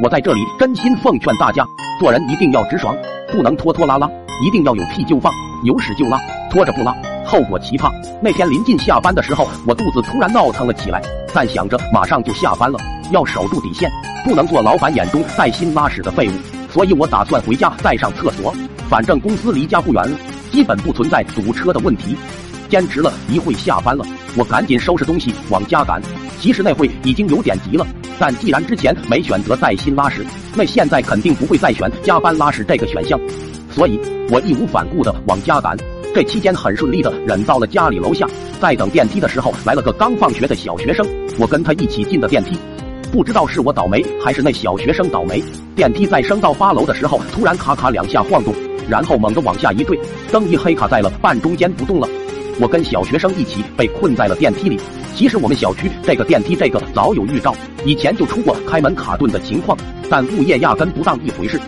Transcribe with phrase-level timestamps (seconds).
[0.00, 1.66] 我在这里真心奉劝大家，
[1.98, 2.96] 做人一定要直爽，
[3.32, 4.08] 不能拖拖拉拉，
[4.44, 5.32] 一定要有屁就放，
[5.64, 6.18] 有屎就拉，
[6.50, 6.92] 拖着不拉，
[7.24, 7.92] 后果奇葩。
[8.22, 11.02] 那天临近下班的时候，我肚子突然闹腾了起来，
[11.34, 12.78] 但想着马上就下班了，
[13.10, 13.90] 要守住底线，
[14.24, 16.32] 不能做老板眼中带薪拉屎的废物，
[16.72, 18.54] 所以我打算回家再上厕所。
[18.88, 20.04] 反正公司离家不远，
[20.50, 22.16] 基本不存在堵车的问题。
[22.72, 24.02] 坚持了一会下班了，
[24.34, 26.00] 我赶紧收拾东西往家赶。
[26.40, 27.86] 其实那会已经有点急了，
[28.18, 33.20] 但既然之前没选择带薪拉屎，那现在肯定不会再选加班拉屎这个选项，
[33.70, 34.00] 所以
[34.30, 35.76] 我义无反顾的往家赶。
[36.14, 38.26] 这期间很顺利的忍到了家里楼下，
[38.58, 41.06] 在等电梯的时候，来了个刚放学的小学生，
[41.38, 42.56] 我跟他一起进的电梯。
[43.12, 45.44] 不知道是我倒霉还是那小学生倒霉，
[45.76, 48.54] 电梯在升到八楼的时候，突然咔咔两下晃动，
[48.88, 49.98] 然后猛地往下一坠，
[50.32, 52.08] 灯一黑卡在了半中间不动了。
[52.60, 54.78] 我跟小学生一起被困在了电梯里。
[55.14, 59.76] 其实我们小区这个电梯这个早有预兆，以前就出过开门卡顿的情况，
[60.08, 61.60] 但物业压根不当一回事。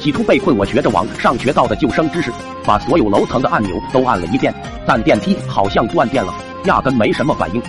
[0.00, 2.32] 起初被困，我学着网上学到的救生知识，
[2.64, 4.54] 把所有楼层的按钮都按了一遍，
[4.86, 6.32] 但电梯好像断电了，
[6.64, 7.62] 压根没什么反应。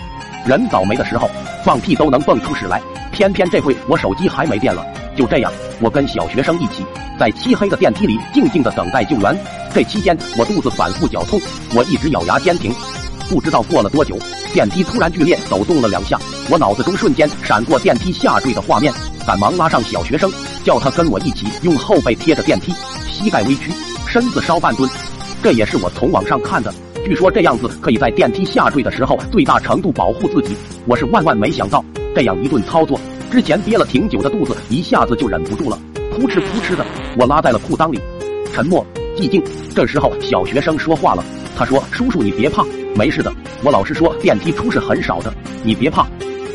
[0.45, 1.30] 人倒霉的时候，
[1.64, 2.81] 放屁都能蹦出屎来。
[3.11, 4.86] 偏偏这回我手机还没电了。
[5.20, 6.81] 就这样，我跟小学生一起
[7.20, 9.38] 在漆黑的电梯里静静的等待救援。
[9.73, 11.38] 这期间，我肚子反复绞痛，
[11.76, 12.73] 我一直咬牙坚挺。
[13.30, 14.17] 不知道过了多久，
[14.53, 16.17] 电梯突然剧烈抖动了两下，
[16.50, 18.94] 我脑子中瞬间闪过电梯下坠的画面，
[19.28, 20.31] 赶忙拉上小学生，
[20.64, 22.73] 叫他跟我一起用后背贴着电梯，
[23.11, 23.73] 膝盖微屈，
[24.08, 24.89] 身子稍半蹲。
[25.44, 26.73] 这也是我从网上看的，
[27.04, 30.56] 据说这样子可以在电梯下坠的时候最大程度保护自己。
[30.86, 31.83] 我是万万没想到，
[32.16, 32.98] 这样一顿操作，
[33.30, 35.80] 之前憋了挺久的肚子一下子就忍不住了，
[36.12, 36.84] 扑哧扑哧的，
[37.16, 38.00] 我拉在了裤裆里。
[38.52, 38.84] 沉默，
[39.16, 39.42] 寂静。
[39.76, 41.24] 这时候小学生说话了，
[41.56, 43.32] 他说：“叔叔，你别怕。”没事的，
[43.64, 45.32] 我老师说电梯出事很少的，
[45.64, 46.08] 你别怕。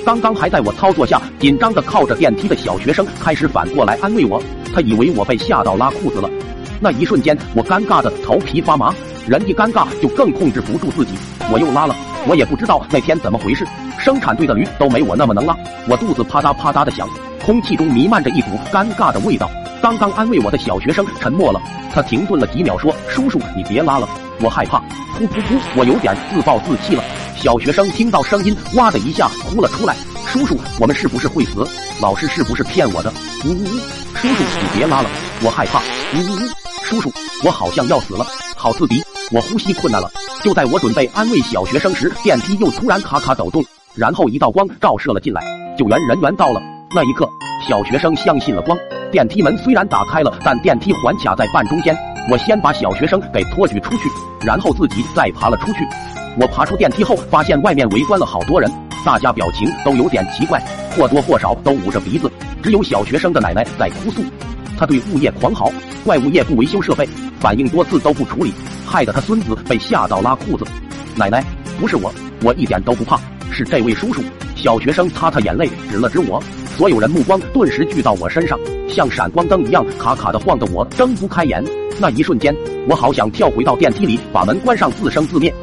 [0.05, 4.43] 刚刚还在我操作下紧张的靠着电梯的小学生开始反过来安慰我，
[4.75, 6.29] 他以为我被吓到拉裤子了。
[6.81, 8.93] 那一瞬间，我尴尬的头皮发麻，
[9.29, 11.13] 人一尴尬就更控制不住自己，
[11.53, 11.95] 我又拉了。
[12.27, 13.67] 我也不知道那天怎么回事，
[13.99, 15.57] 生产队的驴都没我那么能拉。
[15.89, 17.09] 我肚子啪嗒啪嗒的响，
[17.45, 19.51] 空气中弥漫着一股尴尬的味道。
[19.83, 21.61] 刚刚安慰我的小学生沉默了，
[21.93, 24.09] 他停顿了几秒，说：“叔叔，你别拉了，
[24.41, 24.79] 我害怕。”
[25.19, 25.61] 噗噗噗！
[25.77, 27.05] 我有点自暴自弃了。
[27.37, 29.95] 小学生听到声音，哇的一下哭了出来。
[30.27, 31.67] 叔叔，我们是不是会死？
[32.01, 33.13] 老师是不是骗我的？
[33.45, 33.79] 呜呜呜！
[34.15, 35.11] 叔叔，你别拉了，
[35.43, 35.81] 我害怕。
[35.81, 36.49] 呜呜呜！
[36.85, 37.13] 叔叔，
[37.45, 38.27] 我好像要死了，
[38.57, 40.11] 好刺鼻，我呼吸困难了。
[40.45, 45.43] 就在我准备安慰小学生时，电梯又突然咔咔抖动，然后一道光照射了进来。
[45.75, 46.61] 救援人员到了，
[46.95, 47.27] 那一刻，
[47.67, 48.77] 小学生相信了光。
[49.11, 51.97] 电梯门虽然打开了，但电梯环卡在半中间。
[52.31, 54.03] 我先把小学生给托举出去，
[54.43, 55.79] 然后自己再爬了出去。
[56.39, 58.71] 我爬出电梯后，发现外面围观了好多人，
[59.03, 60.63] 大家表情都有点奇怪，
[60.95, 62.31] 或多或少都捂着鼻子。
[62.63, 64.23] 只有小学生的奶奶在哭诉，
[64.79, 65.71] 他对物业狂嚎，
[66.05, 67.09] 怪物业不维修设备，
[67.41, 68.53] 反应多次都不处理，
[68.87, 70.65] 害得他孙子被吓到拉裤子。
[71.17, 71.45] 奶奶，
[71.81, 72.13] 不是我，
[72.43, 73.19] 我一点都不怕，
[73.51, 74.23] 是这位叔叔。
[74.55, 76.43] 小学生擦擦眼泪，指了指我。
[76.77, 78.59] 所有人目光顿时聚到我身上，
[78.89, 81.63] 像闪光灯一样卡卡的晃得我睁不开眼。
[82.01, 82.55] 那一瞬间，
[82.89, 85.53] 我好想跳回到电梯里，把门关上，自生自灭。